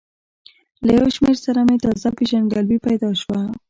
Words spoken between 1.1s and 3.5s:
شمېر سره مې تازه پېژندګلوي پیدا شوه.